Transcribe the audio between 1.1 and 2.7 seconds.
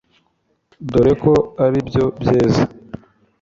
ko ari byo byeze